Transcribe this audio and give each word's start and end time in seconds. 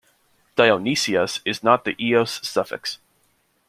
Dionysias 0.55 1.41
is 1.45 1.61
not 1.61 1.85
the 1.85 1.93
-ios 1.93 2.43
suffix. 2.43 2.97